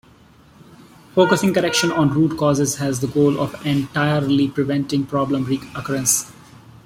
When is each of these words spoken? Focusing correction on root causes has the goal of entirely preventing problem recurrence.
Focusing 1.13 1.53
correction 1.53 1.91
on 1.91 2.09
root 2.09 2.35
causes 2.35 2.77
has 2.77 3.01
the 3.01 3.07
goal 3.07 3.39
of 3.39 3.63
entirely 3.63 4.47
preventing 4.47 5.05
problem 5.05 5.43
recurrence. 5.45 6.31